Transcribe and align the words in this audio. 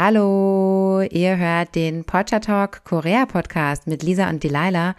Hallo, 0.00 1.00
ihr 1.10 1.38
hört 1.38 1.74
den 1.74 2.04
Pocha 2.04 2.38
Talk 2.38 2.84
Korea 2.84 3.26
Podcast 3.26 3.88
mit 3.88 4.04
Lisa 4.04 4.30
und 4.30 4.44
Delilah. 4.44 4.94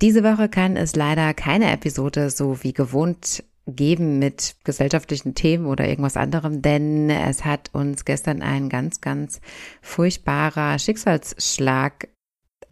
Diese 0.00 0.24
Woche 0.24 0.48
kann 0.48 0.78
es 0.78 0.96
leider 0.96 1.34
keine 1.34 1.70
Episode 1.70 2.30
so 2.30 2.64
wie 2.64 2.72
gewohnt 2.72 3.44
geben 3.66 4.18
mit 4.18 4.56
gesellschaftlichen 4.64 5.34
Themen 5.34 5.66
oder 5.66 5.86
irgendwas 5.86 6.16
anderem, 6.16 6.62
denn 6.62 7.10
es 7.10 7.44
hat 7.44 7.68
uns 7.74 8.06
gestern 8.06 8.40
ein 8.40 8.70
ganz, 8.70 9.02
ganz 9.02 9.42
furchtbarer 9.82 10.78
Schicksalsschlag 10.78 12.08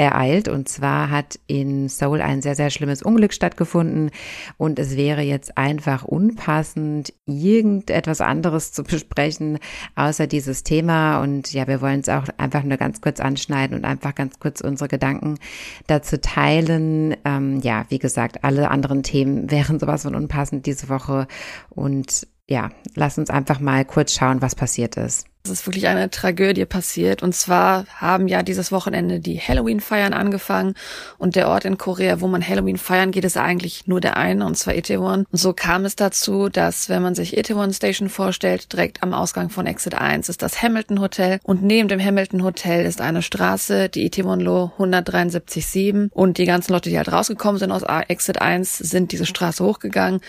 ereilt. 0.01 0.49
Und 0.49 0.67
zwar 0.69 1.11
hat 1.11 1.39
in 1.47 1.91
Seoul 1.91 2.23
ein 2.23 2.41
sehr, 2.41 2.55
sehr 2.55 2.71
schlimmes 2.71 3.03
Unglück 3.03 3.35
stattgefunden. 3.35 4.11
Und 4.57 4.79
es 4.79 4.97
wäre 4.97 5.21
jetzt 5.21 5.59
einfach 5.59 6.05
unpassend, 6.05 7.13
irgendetwas 7.27 8.23
anderes 8.23 8.73
zu 8.73 8.83
besprechen, 8.83 9.59
außer 9.97 10.27
dieses 10.27 10.63
Thema. 10.63 11.21
Und 11.21 11.53
ja, 11.53 11.69
wir 11.69 11.83
wollen 11.83 12.01
es 12.01 12.09
auch 12.09 12.25
einfach 12.39 12.63
nur 12.63 12.79
ganz 12.79 13.03
kurz 13.03 13.21
anschneiden 13.21 13.77
und 13.77 13.85
einfach 13.85 14.15
ganz 14.15 14.39
kurz 14.39 14.63
unsere 14.63 14.89
Gedanken 14.89 15.39
dazu 15.87 16.19
teilen. 16.19 17.15
Ähm, 17.27 17.61
ja, 17.61 17.85
wie 17.91 17.99
gesagt, 17.99 18.43
alle 18.43 18.71
anderen 18.71 19.03
Themen 19.03 19.51
wären 19.51 19.79
sowas 19.79 20.05
von 20.05 20.15
unpassend 20.15 20.65
diese 20.65 20.89
Woche. 20.89 21.27
Und 21.69 22.27
ja, 22.49 22.71
lass 22.95 23.19
uns 23.19 23.29
einfach 23.29 23.61
mal 23.61 23.85
kurz 23.85 24.15
schauen, 24.15 24.41
was 24.41 24.55
passiert 24.55 24.97
ist. 24.97 25.30
Es 25.43 25.51
ist 25.51 25.67
wirklich 25.67 25.89
eine 25.89 26.11
Tragödie 26.11 26.67
passiert. 26.67 27.23
Und 27.23 27.35
zwar 27.35 27.87
haben 27.97 28.29
ja 28.29 28.43
dieses 28.43 28.73
Wochenende 28.73 29.21
die 29.21 29.41
Halloween-Feiern 29.41 30.13
angefangen. 30.13 30.75
Und 31.17 31.35
der 31.35 31.49
Ort 31.49 31.65
in 31.65 31.79
Korea, 31.79 32.21
wo 32.21 32.29
man 32.29 32.47
Halloween 32.47 32.77
feiern 32.77 33.11
geht, 33.11 33.25
ist 33.25 33.39
eigentlich 33.39 33.87
nur 33.87 34.01
der 34.01 34.17
eine, 34.19 34.45
und 34.45 34.57
zwar 34.57 34.75
Itaewon. 34.75 35.27
Und 35.31 35.39
so 35.39 35.53
kam 35.55 35.85
es 35.85 35.97
dazu, 35.97 36.51
dass, 36.51 36.89
wenn 36.91 37.03
man 37.03 37.15
sich 37.15 37.37
Itaewon 37.39 37.73
Station 37.73 38.11
vorstellt, 38.11 38.73
direkt 38.73 39.03
am 39.03 39.15
Ausgang 39.15 39.49
von 39.49 39.67
Exit 39.67 39.95
1 39.95 40.29
ist 40.29 40.43
das 40.43 40.63
Hamilton 40.63 41.01
Hotel. 41.01 41.41
Und 41.43 41.63
neben 41.63 41.89
dem 41.89 42.05
Hamilton 42.05 42.43
Hotel 42.43 42.85
ist 42.85 43.01
eine 43.01 43.23
Straße, 43.23 43.89
die 43.89 44.05
Itaewon-lo 44.05 44.73
173.7. 44.79 46.11
Und 46.13 46.37
die 46.37 46.45
ganzen 46.45 46.73
Leute, 46.73 46.91
die 46.91 46.99
halt 46.99 47.11
rausgekommen 47.11 47.59
sind 47.59 47.73
aus 47.73 47.83
Exit 48.09 48.43
1, 48.43 48.77
sind 48.77 49.13
diese 49.13 49.27
Straße 49.27 49.65
hochgegangen 49.65 50.21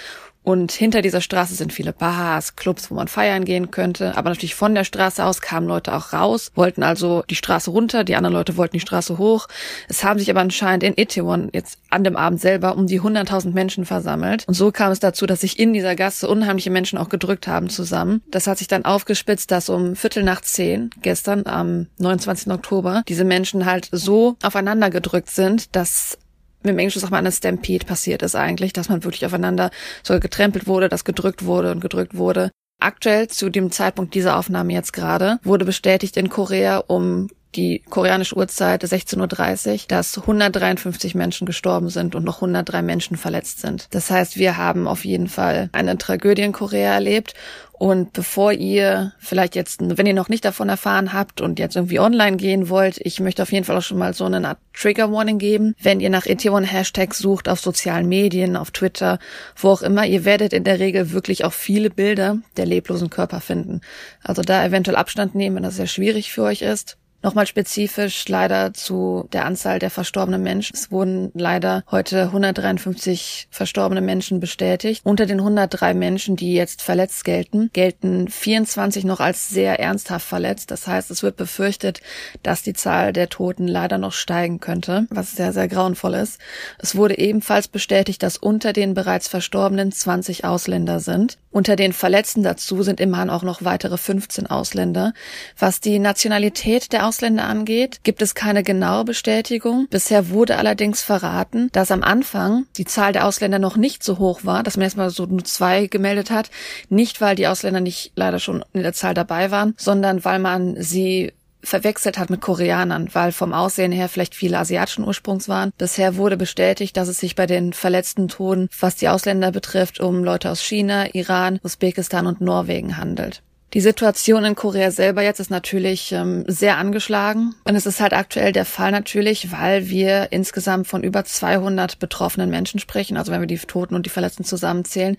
und 0.43 0.71
hinter 0.71 1.01
dieser 1.01 1.21
Straße 1.21 1.53
sind 1.53 1.71
viele 1.71 1.93
Bars, 1.93 2.55
Clubs, 2.55 2.89
wo 2.89 2.95
man 2.95 3.07
feiern 3.07 3.45
gehen 3.45 3.69
könnte. 3.69 4.17
Aber 4.17 4.29
natürlich 4.29 4.55
von 4.55 4.73
der 4.73 4.83
Straße 4.83 5.23
aus 5.23 5.41
kamen 5.41 5.67
Leute 5.67 5.93
auch 5.93 6.13
raus, 6.13 6.51
wollten 6.55 6.81
also 6.81 7.23
die 7.29 7.35
Straße 7.35 7.69
runter, 7.69 8.03
die 8.03 8.15
anderen 8.15 8.33
Leute 8.33 8.57
wollten 8.57 8.73
die 8.73 8.79
Straße 8.79 9.17
hoch. 9.17 9.47
Es 9.87 10.03
haben 10.03 10.17
sich 10.17 10.31
aber 10.31 10.41
anscheinend 10.41 10.83
in 10.83 10.97
Itaewon 10.97 11.49
jetzt 11.53 11.77
an 11.89 12.03
dem 12.03 12.15
Abend 12.15 12.41
selber 12.41 12.75
um 12.75 12.87
die 12.87 13.01
100.000 13.01 13.51
Menschen 13.51 13.85
versammelt. 13.85 14.47
Und 14.47 14.55
so 14.55 14.71
kam 14.71 14.91
es 14.91 14.99
dazu, 14.99 15.27
dass 15.27 15.41
sich 15.41 15.59
in 15.59 15.73
dieser 15.73 15.95
Gasse 15.95 16.27
unheimliche 16.27 16.71
Menschen 16.71 16.97
auch 16.97 17.09
gedrückt 17.09 17.47
haben 17.47 17.69
zusammen. 17.69 18.21
Das 18.31 18.47
hat 18.47 18.57
sich 18.57 18.67
dann 18.67 18.85
aufgespitzt, 18.85 19.51
dass 19.51 19.69
um 19.69 19.95
Viertel 19.95 20.23
nach 20.23 20.41
zehn, 20.41 20.89
gestern 21.01 21.45
am 21.45 21.87
29. 21.99 22.51
Oktober, 22.51 23.03
diese 23.07 23.25
Menschen 23.25 23.65
halt 23.65 23.89
so 23.91 24.37
aufeinander 24.41 24.89
gedrückt 24.89 25.29
sind, 25.29 25.75
dass 25.75 26.17
im 26.63 26.77
Englischen 26.77 26.99
sagt 26.99 27.11
man 27.11 27.19
eine 27.19 27.31
Stampede 27.31 27.85
passiert 27.85 28.21
ist 28.21 28.35
eigentlich, 28.35 28.73
dass 28.73 28.89
man 28.89 29.03
wirklich 29.03 29.25
aufeinander 29.25 29.71
so 30.03 30.19
getrempelt 30.19 30.67
wurde, 30.67 30.89
dass 30.89 31.05
gedrückt 31.05 31.45
wurde 31.45 31.71
und 31.71 31.81
gedrückt 31.81 32.15
wurde. 32.15 32.51
Aktuell 32.79 33.27
zu 33.27 33.49
dem 33.49 33.71
Zeitpunkt 33.71 34.15
dieser 34.15 34.37
Aufnahme 34.37 34.73
jetzt 34.73 34.93
gerade 34.93 35.39
wurde 35.43 35.65
bestätigt 35.65 36.17
in 36.17 36.29
Korea 36.29 36.77
um 36.77 37.27
die 37.55 37.83
koreanische 37.89 38.35
Uhrzeit 38.35 38.83
16.30 38.83 39.71
Uhr, 39.71 39.79
dass 39.87 40.17
153 40.17 41.15
Menschen 41.15 41.45
gestorben 41.45 41.89
sind 41.89 42.15
und 42.15 42.23
noch 42.23 42.37
103 42.37 42.81
Menschen 42.81 43.17
verletzt 43.17 43.59
sind. 43.61 43.87
Das 43.91 44.09
heißt, 44.09 44.37
wir 44.37 44.57
haben 44.57 44.87
auf 44.87 45.05
jeden 45.05 45.27
Fall 45.27 45.69
eine 45.71 45.97
Tragödie 45.97 46.43
in 46.43 46.53
Korea 46.53 46.93
erlebt 46.93 47.33
und 47.81 48.13
bevor 48.13 48.51
ihr 48.51 49.13
vielleicht 49.17 49.55
jetzt, 49.55 49.79
wenn 49.81 50.05
ihr 50.05 50.13
noch 50.13 50.29
nicht 50.29 50.45
davon 50.45 50.69
erfahren 50.69 51.13
habt 51.13 51.41
und 51.41 51.57
jetzt 51.57 51.75
irgendwie 51.75 51.99
online 51.99 52.37
gehen 52.37 52.69
wollt, 52.69 52.99
ich 52.99 53.19
möchte 53.19 53.41
auf 53.41 53.51
jeden 53.51 53.65
Fall 53.65 53.75
auch 53.75 53.81
schon 53.81 53.97
mal 53.97 54.13
so 54.13 54.23
eine 54.25 54.47
Art 54.47 54.59
Trigger 54.71 55.11
Warning 55.11 55.39
geben. 55.39 55.73
Wenn 55.81 55.99
ihr 55.99 56.11
nach 56.11 56.27
Itaewon 56.27 56.63
Hashtag 56.63 57.15
sucht 57.15 57.49
auf 57.49 57.59
sozialen 57.59 58.07
Medien, 58.07 58.55
auf 58.55 58.69
Twitter, 58.69 59.17
wo 59.55 59.69
auch 59.69 59.81
immer, 59.81 60.05
ihr 60.05 60.25
werdet 60.25 60.53
in 60.53 60.63
der 60.63 60.77
Regel 60.77 61.09
wirklich 61.09 61.43
auch 61.43 61.53
viele 61.53 61.89
Bilder 61.89 62.37
der 62.55 62.67
leblosen 62.67 63.09
Körper 63.09 63.41
finden. 63.41 63.81
Also 64.23 64.43
da 64.43 64.63
eventuell 64.63 64.95
Abstand 64.95 65.33
nehmen, 65.33 65.55
wenn 65.55 65.63
das 65.63 65.77
sehr 65.77 65.87
schwierig 65.87 66.31
für 66.31 66.43
euch 66.43 66.61
ist. 66.61 66.97
Nochmal 67.23 67.45
spezifisch 67.45 68.27
leider 68.27 68.73
zu 68.73 69.27
der 69.31 69.45
Anzahl 69.45 69.77
der 69.77 69.91
verstorbenen 69.91 70.41
Menschen. 70.41 70.75
Es 70.75 70.91
wurden 70.91 71.31
leider 71.35 71.83
heute 71.91 72.23
153 72.23 73.47
verstorbene 73.51 74.01
Menschen 74.01 74.39
bestätigt. 74.39 75.01
Unter 75.05 75.27
den 75.27 75.39
103 75.39 75.93
Menschen, 75.93 76.35
die 76.35 76.55
jetzt 76.55 76.81
verletzt 76.81 77.23
gelten, 77.23 77.69
gelten 77.73 78.27
24 78.27 79.03
noch 79.03 79.19
als 79.19 79.49
sehr 79.49 79.79
ernsthaft 79.79 80.25
verletzt. 80.25 80.71
Das 80.71 80.87
heißt, 80.87 81.11
es 81.11 81.21
wird 81.21 81.37
befürchtet, 81.37 82.01
dass 82.41 82.63
die 82.63 82.73
Zahl 82.73 83.13
der 83.13 83.29
Toten 83.29 83.67
leider 83.67 83.99
noch 83.99 84.13
steigen 84.13 84.59
könnte, 84.59 85.05
was 85.11 85.33
sehr, 85.33 85.53
sehr 85.53 85.67
grauenvoll 85.67 86.15
ist. 86.15 86.39
Es 86.79 86.95
wurde 86.95 87.19
ebenfalls 87.19 87.67
bestätigt, 87.67 88.23
dass 88.23 88.37
unter 88.37 88.73
den 88.73 88.95
bereits 88.95 89.27
Verstorbenen 89.27 89.91
20 89.91 90.43
Ausländer 90.43 90.99
sind. 90.99 91.37
Unter 91.51 91.75
den 91.75 91.91
Verletzten 91.91 92.43
dazu 92.43 92.81
sind 92.81 92.99
immerhin 92.99 93.29
auch 93.29 93.43
noch 93.43 93.63
weitere 93.63 93.97
15 93.97 94.47
Ausländer. 94.47 95.13
Was 95.59 95.81
die 95.81 95.99
Nationalität 95.99 96.93
der 96.93 97.05
Ausländer 97.11 97.43
angeht, 97.43 98.05
gibt 98.05 98.21
es 98.21 98.35
keine 98.35 98.63
genaue 98.63 99.03
Bestätigung. 99.03 99.85
Bisher 99.89 100.29
wurde 100.29 100.57
allerdings 100.57 101.01
verraten, 101.01 101.67
dass 101.73 101.91
am 101.91 102.03
Anfang 102.03 102.67
die 102.77 102.85
Zahl 102.85 103.11
der 103.11 103.27
Ausländer 103.27 103.59
noch 103.59 103.75
nicht 103.75 104.01
so 104.01 104.17
hoch 104.17 104.45
war, 104.45 104.63
dass 104.63 104.77
man 104.77 104.85
erstmal 104.85 105.09
so 105.09 105.25
nur 105.25 105.43
zwei 105.43 105.87
gemeldet 105.87 106.31
hat. 106.31 106.49
Nicht, 106.87 107.19
weil 107.19 107.35
die 107.35 107.47
Ausländer 107.47 107.81
nicht 107.81 108.13
leider 108.15 108.39
schon 108.39 108.63
in 108.71 108.83
der 108.83 108.93
Zahl 108.93 109.13
dabei 109.13 109.51
waren, 109.51 109.73
sondern 109.75 110.23
weil 110.23 110.39
man 110.39 110.81
sie 110.81 111.33
verwechselt 111.61 112.17
hat 112.17 112.29
mit 112.29 112.39
Koreanern, 112.39 113.09
weil 113.11 113.33
vom 113.33 113.51
Aussehen 113.51 113.91
her 113.91 114.07
vielleicht 114.07 114.33
viele 114.33 114.57
asiatischen 114.57 115.05
Ursprungs 115.05 115.49
waren. 115.49 115.73
Bisher 115.77 116.15
wurde 116.15 116.37
bestätigt, 116.37 116.95
dass 116.95 117.09
es 117.09 117.19
sich 117.19 117.35
bei 117.35 117.45
den 117.45 117.73
verletzten 117.73 118.29
Toten, 118.29 118.69
was 118.79 118.95
die 118.95 119.09
Ausländer 119.09 119.51
betrifft, 119.51 119.99
um 119.99 120.23
Leute 120.23 120.49
aus 120.49 120.61
China, 120.61 121.13
Iran, 121.13 121.59
Usbekistan 121.61 122.25
und 122.25 122.39
Norwegen 122.39 122.95
handelt. 122.95 123.43
Die 123.73 123.79
Situation 123.79 124.43
in 124.43 124.55
Korea 124.55 124.91
selber 124.91 125.21
jetzt 125.21 125.39
ist 125.39 125.49
natürlich 125.49 126.11
ähm, 126.11 126.43
sehr 126.45 126.77
angeschlagen. 126.77 127.55
Und 127.63 127.75
es 127.75 127.85
ist 127.85 128.01
halt 128.01 128.11
aktuell 128.11 128.51
der 128.51 128.65
Fall 128.65 128.91
natürlich, 128.91 129.53
weil 129.53 129.87
wir 129.87 130.27
insgesamt 130.31 130.87
von 130.87 131.03
über 131.03 131.23
200 131.23 131.97
betroffenen 131.97 132.49
Menschen 132.49 132.81
sprechen. 132.81 133.15
Also 133.15 133.31
wenn 133.31 133.39
wir 133.39 133.47
die 133.47 133.57
Toten 133.59 133.95
und 133.95 134.05
die 134.05 134.09
Verletzten 134.09 134.43
zusammenzählen. 134.43 135.15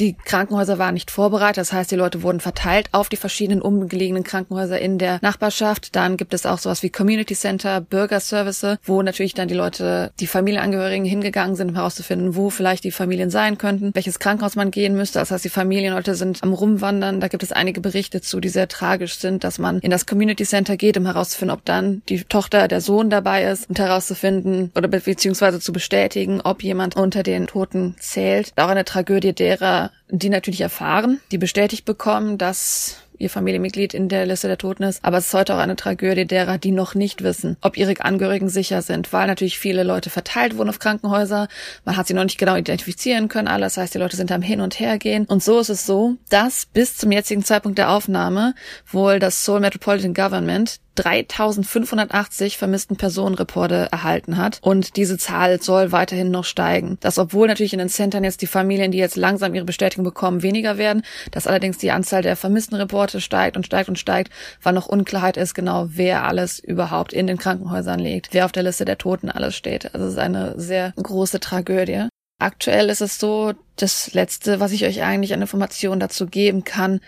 Die 0.00 0.14
Krankenhäuser 0.14 0.78
waren 0.78 0.94
nicht 0.94 1.12
vorbereitet. 1.12 1.58
Das 1.58 1.72
heißt, 1.72 1.92
die 1.92 1.96
Leute 1.96 2.22
wurden 2.24 2.40
verteilt 2.40 2.88
auf 2.90 3.08
die 3.08 3.16
verschiedenen 3.16 3.62
umgelegenen 3.62 4.24
Krankenhäuser 4.24 4.80
in 4.80 4.98
der 4.98 5.20
Nachbarschaft. 5.22 5.94
Dann 5.94 6.16
gibt 6.16 6.34
es 6.34 6.44
auch 6.44 6.58
sowas 6.58 6.82
wie 6.82 6.90
Community 6.90 7.36
Center, 7.36 7.80
Bürgerservice, 7.80 8.78
wo 8.82 9.02
natürlich 9.02 9.34
dann 9.34 9.46
die 9.46 9.54
Leute, 9.54 10.10
die 10.18 10.26
Familienangehörigen 10.26 11.04
hingegangen 11.04 11.54
sind, 11.54 11.68
um 11.68 11.74
herauszufinden, 11.76 12.34
wo 12.34 12.50
vielleicht 12.50 12.82
die 12.82 12.90
Familien 12.90 13.30
sein 13.30 13.58
könnten, 13.58 13.92
welches 13.94 14.18
Krankenhaus 14.18 14.56
man 14.56 14.72
gehen 14.72 14.96
müsste. 14.96 15.20
Das 15.20 15.30
heißt, 15.30 15.44
die 15.44 15.50
Familienleute 15.50 16.16
sind 16.16 16.42
am 16.42 16.52
Rumwandern. 16.52 17.20
Da 17.20 17.28
gibt 17.28 17.44
es 17.44 17.52
einige 17.52 17.80
Berichte 17.92 18.22
zu, 18.22 18.40
die 18.40 18.48
sehr 18.48 18.68
tragisch 18.68 19.18
sind, 19.18 19.44
dass 19.44 19.58
man 19.58 19.78
in 19.80 19.90
das 19.90 20.06
Community 20.06 20.44
Center 20.44 20.78
geht, 20.78 20.96
um 20.96 21.04
herauszufinden, 21.04 21.54
ob 21.54 21.62
dann 21.66 22.02
die 22.08 22.24
Tochter, 22.24 22.66
der 22.66 22.80
Sohn 22.80 23.10
dabei 23.10 23.44
ist 23.44 23.68
und 23.68 23.78
herauszufinden 23.78 24.72
oder 24.74 24.88
be 24.88 25.00
beziehungsweise 25.00 25.60
zu 25.60 25.74
bestätigen, 25.74 26.40
ob 26.40 26.62
jemand 26.62 26.96
unter 26.96 27.22
den 27.22 27.46
Toten 27.46 27.94
zählt. 27.98 28.52
Auch 28.56 28.68
eine 28.68 28.86
Tragödie 28.86 29.34
derer, 29.34 29.90
die 30.08 30.30
natürlich 30.30 30.62
erfahren, 30.62 31.20
die 31.32 31.38
bestätigt 31.38 31.84
bekommen, 31.84 32.38
dass 32.38 32.96
ihr 33.22 33.30
Familienmitglied 33.30 33.94
in 33.94 34.08
der 34.08 34.26
Liste 34.26 34.48
der 34.48 34.58
Toten 34.58 34.82
ist. 34.82 35.04
Aber 35.04 35.18
es 35.18 35.28
ist 35.28 35.34
heute 35.34 35.54
auch 35.54 35.58
eine 35.58 35.76
Tragödie 35.76 36.26
derer, 36.26 36.58
die 36.58 36.72
noch 36.72 36.94
nicht 36.94 37.22
wissen, 37.22 37.56
ob 37.60 37.76
ihre 37.76 37.94
Angehörigen 38.00 38.48
sicher 38.48 38.82
sind, 38.82 39.12
weil 39.12 39.28
natürlich 39.28 39.58
viele 39.58 39.84
Leute 39.84 40.10
verteilt 40.10 40.56
wurden 40.56 40.68
auf 40.68 40.78
Krankenhäuser. 40.78 41.48
Man 41.84 41.96
hat 41.96 42.08
sie 42.08 42.14
noch 42.14 42.24
nicht 42.24 42.38
genau 42.38 42.56
identifizieren 42.56 43.28
können, 43.28 43.48
alles. 43.48 43.74
Das 43.74 43.84
heißt, 43.84 43.94
die 43.94 43.98
Leute 43.98 44.16
sind 44.16 44.32
am 44.32 44.42
Hin 44.42 44.60
und 44.60 44.78
Her 44.80 44.98
gehen. 44.98 45.24
Und 45.26 45.42
so 45.42 45.60
ist 45.60 45.70
es 45.70 45.86
so, 45.86 46.16
dass 46.28 46.66
bis 46.66 46.96
zum 46.96 47.12
jetzigen 47.12 47.44
Zeitpunkt 47.44 47.78
der 47.78 47.90
Aufnahme 47.90 48.54
wohl 48.90 49.18
das 49.18 49.44
Seoul 49.44 49.60
Metropolitan 49.60 50.14
Government 50.14 50.80
3580 50.94 52.58
vermissten 52.58 52.96
Personenreporte 52.96 53.88
erhalten 53.90 54.36
hat. 54.36 54.58
Und 54.62 54.96
diese 54.96 55.18
Zahl 55.18 55.62
soll 55.62 55.92
weiterhin 55.92 56.30
noch 56.30 56.44
steigen. 56.44 56.98
Das, 57.00 57.18
obwohl 57.18 57.48
natürlich 57.48 57.72
in 57.72 57.78
den 57.78 57.88
Centern 57.88 58.24
jetzt 58.24 58.42
die 58.42 58.46
Familien, 58.46 58.92
die 58.92 58.98
jetzt 58.98 59.16
langsam 59.16 59.54
ihre 59.54 59.64
Bestätigung 59.64 60.04
bekommen, 60.04 60.42
weniger 60.42 60.78
werden, 60.78 61.02
dass 61.30 61.46
allerdings 61.46 61.78
die 61.78 61.90
Anzahl 61.90 62.22
der 62.22 62.36
vermissten 62.36 62.76
Reporte 62.76 63.20
steigt 63.20 63.56
und 63.56 63.66
steigt 63.66 63.88
und 63.88 63.98
steigt, 63.98 64.32
weil 64.62 64.74
noch 64.74 64.86
Unklarheit 64.86 65.36
ist 65.36 65.54
genau, 65.54 65.86
wer 65.88 66.24
alles 66.24 66.58
überhaupt 66.58 67.12
in 67.12 67.26
den 67.26 67.38
Krankenhäusern 67.38 68.00
liegt, 68.00 68.28
wer 68.32 68.44
auf 68.44 68.52
der 68.52 68.62
Liste 68.62 68.84
der 68.84 68.98
Toten 68.98 69.30
alles 69.30 69.56
steht. 69.56 69.94
Also 69.94 70.06
es 70.06 70.12
ist 70.12 70.18
eine 70.18 70.54
sehr 70.58 70.92
große 70.96 71.40
Tragödie. 71.40 72.08
Aktuell 72.38 72.90
ist 72.90 73.00
es 73.00 73.20
so, 73.20 73.52
das 73.76 74.14
Letzte, 74.14 74.58
was 74.58 74.72
ich 74.72 74.84
euch 74.84 75.02
eigentlich 75.02 75.32
an 75.32 75.42
Informationen 75.42 76.00
dazu 76.00 76.26
geben 76.26 76.64
kann, 76.64 77.00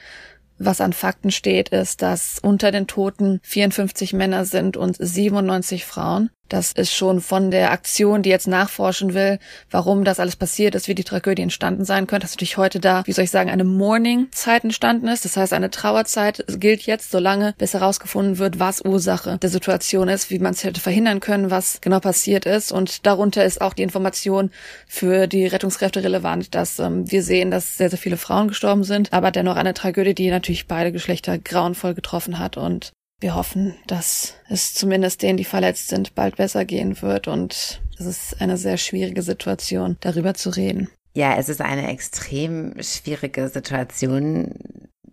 was 0.58 0.80
an 0.80 0.92
Fakten 0.92 1.30
steht, 1.30 1.70
ist, 1.70 2.02
dass 2.02 2.38
unter 2.40 2.70
den 2.70 2.86
Toten 2.86 3.40
54 3.42 4.12
Männer 4.12 4.44
sind 4.44 4.76
und 4.76 4.96
97 4.98 5.84
Frauen. 5.84 6.30
Das 6.48 6.72
ist 6.72 6.92
schon 6.92 7.20
von 7.20 7.50
der 7.50 7.70
Aktion, 7.70 8.22
die 8.22 8.30
jetzt 8.30 8.46
nachforschen 8.46 9.14
will, 9.14 9.38
warum 9.70 10.04
das 10.04 10.20
alles 10.20 10.36
passiert 10.36 10.74
ist, 10.74 10.88
wie 10.88 10.94
die 10.94 11.04
Tragödie 11.04 11.42
entstanden 11.42 11.84
sein 11.84 12.06
könnte, 12.06 12.24
dass 12.24 12.32
natürlich 12.32 12.58
heute 12.58 12.80
da, 12.80 13.02
wie 13.06 13.12
soll 13.12 13.24
ich 13.24 13.30
sagen, 13.30 13.50
eine 13.50 13.64
Mourning-Zeit 13.64 14.64
entstanden 14.64 15.08
ist. 15.08 15.24
Das 15.24 15.36
heißt, 15.36 15.52
eine 15.52 15.70
Trauerzeit 15.70 16.44
gilt 16.58 16.82
jetzt, 16.82 17.10
solange 17.10 17.54
bis 17.56 17.74
herausgefunden 17.74 18.38
wird, 18.38 18.58
was 18.58 18.84
Ursache 18.84 19.38
der 19.38 19.50
Situation 19.50 20.08
ist, 20.08 20.30
wie 20.30 20.38
man 20.38 20.52
es 20.52 20.64
hätte 20.64 20.80
verhindern 20.80 21.20
können, 21.20 21.50
was 21.50 21.80
genau 21.80 22.00
passiert 22.00 22.44
ist. 22.44 22.72
Und 22.72 23.06
darunter 23.06 23.44
ist 23.44 23.60
auch 23.60 23.72
die 23.72 23.82
Information 23.82 24.50
für 24.86 25.26
die 25.26 25.46
Rettungskräfte 25.46 26.04
relevant, 26.04 26.54
dass 26.54 26.78
ähm, 26.78 27.10
wir 27.10 27.22
sehen, 27.22 27.50
dass 27.50 27.78
sehr, 27.78 27.90
sehr 27.90 27.98
viele 27.98 28.16
Frauen 28.16 28.48
gestorben 28.48 28.84
sind, 28.84 29.12
aber 29.12 29.30
dennoch 29.30 29.56
eine 29.56 29.74
Tragödie, 29.74 30.14
die 30.14 30.30
natürlich 30.30 30.66
beide 30.66 30.92
Geschlechter 30.92 31.38
grauenvoll 31.38 31.94
getroffen 31.94 32.38
hat 32.38 32.56
und 32.56 32.92
wir 33.24 33.34
hoffen, 33.34 33.74
dass 33.86 34.34
es 34.50 34.74
zumindest 34.74 35.22
denen, 35.22 35.38
die 35.38 35.44
verletzt 35.44 35.88
sind, 35.88 36.14
bald 36.14 36.36
besser 36.36 36.66
gehen 36.66 37.00
wird 37.00 37.26
und 37.26 37.80
es 37.98 38.04
ist 38.04 38.40
eine 38.42 38.58
sehr 38.58 38.76
schwierige 38.76 39.22
Situation, 39.22 39.96
darüber 40.00 40.34
zu 40.34 40.50
reden. 40.50 40.90
Ja, 41.14 41.34
es 41.38 41.48
ist 41.48 41.62
eine 41.62 41.88
extrem 41.88 42.74
schwierige 42.82 43.48
Situation, 43.48 44.54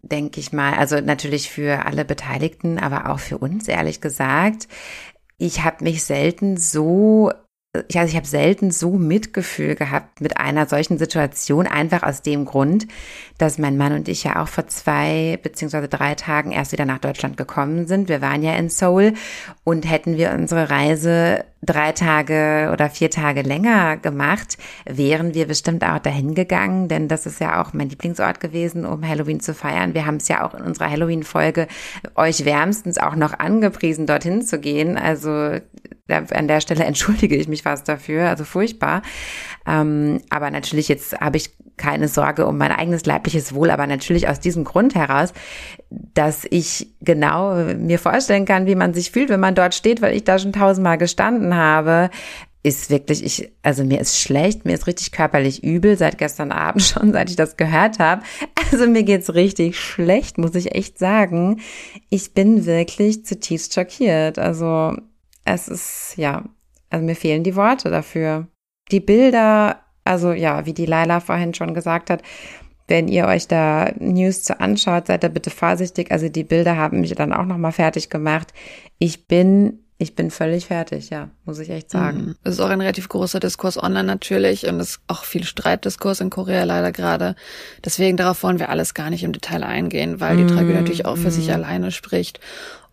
denke 0.01 0.41
ich 0.41 0.51
mal. 0.51 0.73
Also 0.73 0.99
natürlich 0.99 1.49
für 1.49 1.85
alle 1.85 2.03
Beteiligten, 2.03 2.79
aber 2.79 3.09
auch 3.09 3.19
für 3.19 3.37
uns, 3.37 3.69
ehrlich 3.69 4.01
gesagt. 4.01 4.67
Ich 5.37 5.63
habe 5.63 5.85
mich 5.85 6.03
selten 6.03 6.57
so 6.57 7.31
ich, 7.88 7.97
also 7.97 8.12
ich 8.12 8.18
habe 8.18 8.27
selten 8.27 8.71
so 8.71 8.91
Mitgefühl 8.91 9.75
gehabt 9.75 10.19
mit 10.19 10.38
einer 10.38 10.68
solchen 10.68 10.97
Situation, 10.97 11.68
einfach 11.68 12.03
aus 12.03 12.21
dem 12.21 12.44
Grund, 12.44 12.85
dass 13.38 13.57
mein 13.57 13.77
Mann 13.77 13.94
und 13.94 14.09
ich 14.09 14.25
ja 14.25 14.44
auch 14.44 14.50
vor 14.50 14.68
zwei 14.68 15.39
beziehungsweise 15.41 15.88
drei 15.88 16.15
Tagen 16.15 16.51
erst 16.51 16.73
wieder 16.73 16.83
nach 16.83 17.00
Deutschland 17.00 17.38
gekommen 17.38 17.88
sind. 17.88 18.09
Wir 18.09 18.21
waren 18.21 18.44
ja 18.44 18.56
in 18.56 18.68
Seoul 18.68 19.13
und 19.63 19.89
hätten 19.89 20.18
wir 20.18 20.31
unsere 20.31 20.69
Reise 20.69 21.45
drei 21.62 21.94
Tage 21.94 22.71
oder 22.73 22.89
vier 22.89 23.09
Tage 23.09 23.41
länger 23.41 23.95
gemacht, 23.95 24.57
wären 24.85 25.33
wir 25.33 25.47
bestimmt 25.47 25.85
auch 25.85 26.00
dahin 26.00 26.35
gegangen, 26.35 26.89
denn 26.89 27.07
das 27.07 27.25
ist 27.25 27.39
ja 27.39 27.62
auch 27.62 27.71
mein 27.71 27.88
Lieblingsort 27.88 28.41
gewesen, 28.41 28.83
um 28.83 29.07
Halloween 29.07 29.39
zu 29.39 29.53
feiern. 29.53 29.94
Wir 29.94 30.06
haben 30.06 30.18
es 30.18 30.27
ja 30.27 30.44
auch 30.44 30.56
in 30.56 30.63
unserer 30.63 30.89
Halloween-Folge 30.89 31.68
euch 32.15 32.44
wärmstens 32.44 32.97
auch 32.97 33.15
noch 33.15 33.39
angepriesen, 33.39 34.07
dorthin 34.07 34.41
zu 34.41 34.59
gehen. 34.59 34.97
Also 34.97 35.59
an 36.11 36.47
der 36.47 36.61
Stelle 36.61 36.83
entschuldige 36.85 37.35
ich 37.35 37.47
mich 37.47 37.63
fast 37.63 37.87
dafür, 37.87 38.29
also 38.29 38.43
furchtbar. 38.43 39.01
Ähm, 39.67 40.21
aber 40.29 40.51
natürlich 40.51 40.87
jetzt 40.87 41.19
habe 41.19 41.37
ich 41.37 41.51
keine 41.77 42.07
Sorge 42.07 42.45
um 42.45 42.57
mein 42.57 42.71
eigenes 42.71 43.05
leibliches 43.05 43.55
Wohl, 43.55 43.71
aber 43.71 43.87
natürlich 43.87 44.27
aus 44.27 44.39
diesem 44.39 44.63
Grund 44.63 44.93
heraus, 44.93 45.33
dass 45.89 46.45
ich 46.49 46.87
genau 47.01 47.55
mir 47.55 47.97
vorstellen 47.97 48.45
kann, 48.45 48.67
wie 48.67 48.75
man 48.75 48.93
sich 48.93 49.11
fühlt, 49.11 49.29
wenn 49.29 49.39
man 49.39 49.55
dort 49.55 49.73
steht, 49.73 50.01
weil 50.01 50.15
ich 50.15 50.23
da 50.23 50.37
schon 50.37 50.53
tausendmal 50.53 50.97
gestanden 50.97 51.55
habe, 51.55 52.11
ist 52.63 52.91
wirklich, 52.91 53.23
ich, 53.23 53.51
also 53.63 53.83
mir 53.83 53.99
ist 53.99 54.19
schlecht, 54.19 54.65
mir 54.65 54.73
ist 54.73 54.85
richtig 54.85 55.11
körperlich 55.11 55.63
übel 55.63 55.97
seit 55.97 56.17
gestern 56.17 56.51
Abend 56.51 56.83
schon, 56.83 57.11
seit 57.11 57.29
ich 57.29 57.35
das 57.35 57.57
gehört 57.57 57.99
habe. 57.99 58.21
Also 58.71 58.87
mir 58.87 59.03
geht's 59.03 59.33
richtig 59.33 59.79
schlecht, 59.79 60.37
muss 60.37 60.55
ich 60.55 60.75
echt 60.75 60.99
sagen. 60.99 61.61
Ich 62.09 62.33
bin 62.33 62.65
wirklich 62.65 63.25
zutiefst 63.25 63.73
schockiert. 63.73 64.37
Also 64.37 64.95
es 65.53 65.68
ist, 65.68 66.13
ja, 66.18 66.44
also 66.89 67.06
mir 67.06 67.15
fehlen 67.15 67.44
die 67.44 67.56
Worte 67.56 67.89
dafür. 67.89 68.48
Die 68.92 69.00
Bilder, 69.00 69.81
also 70.03 70.31
ja, 70.31 70.65
wie 70.65 70.74
die 70.74 70.86
Laila 70.86 71.19
vorhin 71.19 71.53
schon 71.53 71.74
gesagt 71.74 72.09
hat, 72.09 72.21
wenn 72.88 73.07
ihr 73.07 73.25
euch 73.25 73.48
da 73.48 73.92
News 74.00 74.44
zu 74.44 74.59
anschaut, 74.59 75.07
seid 75.07 75.24
da 75.24 75.30
bitte 75.30 75.50
vorsichtig. 75.50 76.12
Also 76.12 76.27
die 76.27 76.44
Bilder 76.44 76.75
haben 76.75 77.00
mich 77.00 77.15
dann 77.15 77.31
auch 77.31 77.45
nochmal 77.45 77.71
fertig 77.71 78.09
gemacht. 78.09 78.53
Ich 79.00 79.27
bin 79.27 79.80
ich 80.01 80.15
bin 80.15 80.31
völlig 80.31 80.65
fertig, 80.65 81.12
ja, 81.12 81.30
muss 81.45 81.59
ich 81.59 81.69
echt 81.69 81.92
sagen. 81.92 82.18
Mhm. 82.18 82.36
Es 82.44 82.54
ist 82.54 82.59
auch 82.59 82.69
ein 82.69 82.81
relativ 82.81 83.07
großer 83.07 83.39
Diskurs 83.39 83.77
online 83.77 84.06
natürlich 84.06 84.65
und 84.65 84.80
es 84.80 84.89
ist 84.89 85.01
auch 85.06 85.24
viel 85.24 85.44
Streitdiskurs 85.44 86.21
in 86.21 86.31
Korea 86.31 86.63
leider 86.63 86.92
gerade. 86.92 87.36
Deswegen 87.86 88.18
darauf 88.18 88.42
wollen 88.42 88.57
wir 88.57 88.69
alles 88.69 88.95
gar 88.95 89.12
nicht 89.12 89.24
im 89.24 89.31
Detail 89.31 89.63
eingehen, 89.63 90.19
weil 90.19 90.38
die 90.38 90.47
Tragödie 90.47 90.74
mhm. 90.74 90.80
natürlich 90.80 91.06
auch 91.06 91.18
für 91.18 91.30
sich 91.30 91.50
mhm. 91.50 91.54
alleine 91.54 91.92
spricht. 91.92 92.39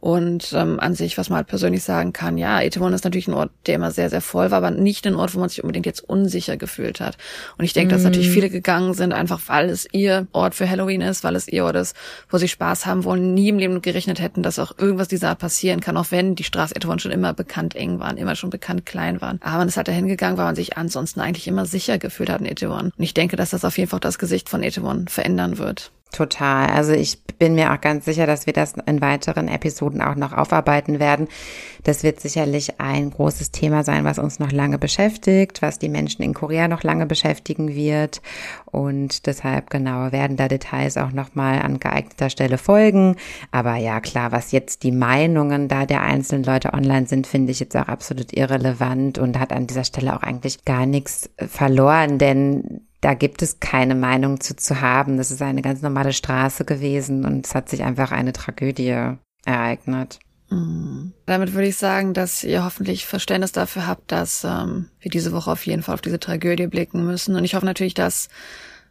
Und 0.00 0.52
ähm, 0.52 0.78
an 0.78 0.94
sich, 0.94 1.18
was 1.18 1.28
man 1.28 1.38
halt 1.38 1.48
persönlich 1.48 1.82
sagen 1.82 2.12
kann, 2.12 2.38
ja, 2.38 2.60
Etewon 2.60 2.92
ist 2.92 3.02
natürlich 3.02 3.26
ein 3.26 3.34
Ort, 3.34 3.50
der 3.66 3.74
immer 3.74 3.90
sehr, 3.90 4.10
sehr 4.10 4.20
voll 4.20 4.52
war, 4.52 4.58
aber 4.58 4.70
nicht 4.70 5.04
ein 5.08 5.16
Ort, 5.16 5.34
wo 5.34 5.40
man 5.40 5.48
sich 5.48 5.62
unbedingt 5.62 5.86
jetzt 5.86 6.08
unsicher 6.08 6.56
gefühlt 6.56 7.00
hat. 7.00 7.16
Und 7.58 7.64
ich 7.64 7.72
denke, 7.72 7.92
mm. 7.92 7.96
dass 7.96 8.04
natürlich 8.04 8.28
mhm. 8.28 8.32
viele 8.32 8.50
gegangen 8.50 8.94
sind, 8.94 9.12
einfach 9.12 9.40
weil 9.48 9.68
es 9.68 9.88
ihr 9.90 10.28
Ort 10.30 10.54
für 10.54 10.70
Halloween 10.70 11.00
ist, 11.00 11.24
weil 11.24 11.34
es 11.34 11.48
ihr 11.48 11.64
Ort 11.64 11.74
ist, 11.74 11.96
wo 12.30 12.38
sie 12.38 12.46
Spaß 12.46 12.86
haben 12.86 13.02
wollen, 13.02 13.34
nie 13.34 13.48
im 13.48 13.58
Leben 13.58 13.82
gerechnet 13.82 14.20
hätten, 14.20 14.44
dass 14.44 14.60
auch 14.60 14.78
irgendwas 14.78 15.08
dieser 15.08 15.30
Art 15.30 15.40
passieren 15.40 15.80
kann, 15.80 15.96
auch 15.96 16.12
wenn 16.12 16.36
die 16.36 16.44
Straße 16.44 16.76
Etewon 16.76 17.00
schon 17.00 17.10
immer 17.10 17.32
bekannt 17.32 17.74
eng 17.74 17.98
waren, 17.98 18.18
immer 18.18 18.36
schon 18.36 18.50
bekannt 18.50 18.86
klein 18.86 19.20
waren. 19.20 19.40
Aber 19.42 19.58
man 19.58 19.68
ist 19.68 19.76
halt 19.76 19.88
dahin 19.88 20.06
gegangen, 20.06 20.38
weil 20.38 20.44
man 20.44 20.56
sich 20.56 20.76
ansonsten 20.76 21.20
eigentlich 21.20 21.48
immer 21.48 21.66
sicher 21.66 21.98
gefühlt 21.98 22.30
hat 22.30 22.40
in 22.40 22.46
Etewon. 22.46 22.92
Und 22.96 23.02
ich 23.02 23.14
denke, 23.14 23.34
dass 23.34 23.50
das 23.50 23.64
auf 23.64 23.76
jeden 23.76 23.90
Fall 23.90 24.00
das 24.00 24.20
Gesicht 24.20 24.48
von 24.48 24.62
Etewon 24.62 25.08
verändern 25.08 25.58
wird. 25.58 25.90
Total. 26.12 26.70
Also 26.70 26.93
ich 26.93 27.22
bin 27.38 27.55
mir 27.55 27.72
auch 27.72 27.81
ganz 27.81 28.05
sicher, 28.05 28.26
dass 28.26 28.46
wir 28.46 28.52
das 28.52 28.75
in 28.87 29.00
weiteren 29.00 29.46
Episoden 29.46 30.02
auch 30.02 30.16
noch 30.16 30.32
aufarbeiten 30.32 30.99
werden. 30.99 31.28
Das 31.84 32.02
wird 32.02 32.19
sicherlich 32.20 32.81
ein 32.81 33.10
großes 33.10 33.50
Thema 33.52 33.84
sein, 33.84 34.05
was 34.05 34.19
uns 34.19 34.38
noch 34.38 34.50
lange 34.50 34.78
beschäftigt, 34.78 35.62
was 35.62 35.78
die 35.78 35.88
Menschen 35.88 36.22
in 36.22 36.34
Korea 36.34 36.66
noch 36.66 36.82
lange 36.82 37.06
beschäftigen 37.06 37.75
wird. 37.75 38.20
Und 38.64 39.26
deshalb 39.26 39.70
genau 39.70 40.10
werden 40.10 40.37
da 40.37 40.49
Details 40.49 40.96
auch 40.96 41.12
nochmal 41.12 41.60
an 41.60 41.78
geeigneter 41.78 42.31
Stelle 42.31 42.58
folgen. 42.58 43.16
Aber 43.52 43.76
ja, 43.76 44.00
klar, 44.00 44.32
was 44.32 44.50
jetzt 44.50 44.82
die 44.82 44.93
Meinungen 44.93 45.69
da 45.69 45.87
der 45.87 46.02
einzelnen 46.02 46.43
Leute 46.43 46.72
online 46.72 47.06
sind, 47.06 47.26
finde 47.26 47.52
ich 47.52 47.61
jetzt 47.61 47.76
auch 47.76 47.88
absolut 47.88 48.32
irrelevant 48.32 49.19
und 49.19 49.38
hat 49.38 49.52
an 49.52 49.66
dieser 49.66 49.84
Stelle 49.84 50.16
auch 50.16 50.22
eigentlich 50.22 50.64
gar 50.64 50.87
nichts 50.87 51.31
verloren, 51.37 52.19
denn 52.19 52.88
da 53.00 53.14
gibt 53.14 53.42
es 53.42 53.60
keine 53.60 53.94
Meinung 53.94 54.40
zu, 54.40 54.56
zu 54.56 54.80
haben. 54.80 55.16
Das 55.16 55.30
ist 55.30 55.40
eine 55.42 55.62
ganz 55.62 55.82
normale 55.82 56.12
Straße 56.12 56.64
gewesen 56.64 57.24
und 57.24 57.46
es 57.46 57.54
hat 57.54 57.68
sich 57.68 57.84
einfach 57.84 58.10
eine 58.10 58.32
Tragödie 58.32 59.14
ereignet. 59.44 60.18
Mhm. 60.50 61.12
Damit 61.26 61.52
würde 61.52 61.68
ich 61.68 61.76
sagen, 61.76 62.14
dass 62.14 62.42
ihr 62.42 62.64
hoffentlich 62.64 63.06
Verständnis 63.06 63.52
dafür 63.52 63.86
habt, 63.86 64.10
dass 64.10 64.44
ähm, 64.44 64.88
wir 65.00 65.10
diese 65.10 65.32
Woche 65.32 65.50
auf 65.50 65.66
jeden 65.66 65.82
Fall 65.82 65.94
auf 65.94 66.00
diese 66.00 66.18
Tragödie 66.18 66.66
blicken 66.66 67.04
müssen. 67.04 67.36
Und 67.36 67.44
ich 67.44 67.54
hoffe 67.54 67.66
natürlich, 67.66 67.94
dass 67.94 68.28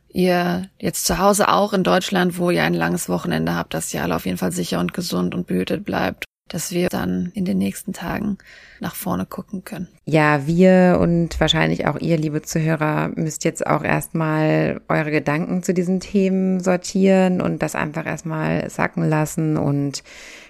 ihr 0.09 0.69
jetzt 0.79 1.05
zu 1.05 1.17
Hause 1.17 1.49
auch 1.49 1.73
in 1.73 1.83
Deutschland, 1.83 2.37
wo 2.37 2.49
ihr 2.49 2.63
ein 2.63 2.73
langes 2.73 3.09
Wochenende 3.09 3.55
habt, 3.55 3.73
dass 3.73 3.93
ihr 3.93 4.03
alle 4.03 4.15
auf 4.15 4.25
jeden 4.25 4.37
Fall 4.37 4.51
sicher 4.51 4.79
und 4.79 4.93
gesund 4.93 5.35
und 5.35 5.47
behütet 5.47 5.83
bleibt 5.83 6.25
dass 6.47 6.71
wir 6.71 6.89
dann 6.89 7.31
in 7.33 7.45
den 7.45 7.57
nächsten 7.57 7.93
Tagen 7.93 8.37
nach 8.79 8.95
vorne 8.95 9.25
gucken 9.25 9.63
können. 9.63 9.87
Ja, 10.05 10.47
wir 10.47 10.99
und 11.01 11.39
wahrscheinlich 11.39 11.87
auch 11.87 11.99
ihr, 11.99 12.17
liebe 12.17 12.41
Zuhörer, 12.41 13.11
müsst 13.15 13.43
jetzt 13.43 13.65
auch 13.65 13.83
erstmal 13.83 14.81
eure 14.87 15.11
Gedanken 15.11 15.63
zu 15.63 15.73
diesen 15.73 15.99
Themen 15.99 16.59
sortieren 16.59 17.41
und 17.41 17.61
das 17.61 17.75
einfach 17.75 18.05
erstmal 18.05 18.69
sacken 18.69 19.07
lassen 19.07 19.57
und 19.57 20.03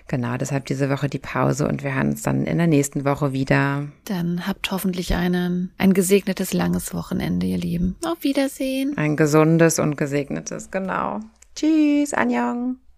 genau 0.08 0.38
deshalb 0.38 0.66
diese 0.66 0.90
Woche 0.90 1.10
die 1.10 1.20
Pause 1.20 1.68
und 1.68 1.84
wir 1.84 1.94
hören 1.94 2.10
uns 2.10 2.22
dann 2.24 2.46
in 2.46 2.58
der 2.58 2.68
nächsten 2.68 3.06
Woche 3.06 3.34
wieder. 3.34 3.88
Dann 4.06 4.48
habt 4.48 4.72
hoffentlich 4.72 5.16
einen, 5.16 5.72
ein 5.78 5.94
gesegnetes 5.94 6.54
langes 6.54 6.94
Wochenende, 6.94 7.46
ihr 7.46 7.58
Lieben. 7.58 7.96
Auf 8.06 8.24
Wiedersehen. 8.24 8.98
Ein 8.98 9.16
gesundes 9.16 9.80
und 9.80 9.98
gesegnetes, 9.98 10.72
genau. 10.72 11.20
Tschüss, 11.56 12.14
Anjong. 12.14 12.78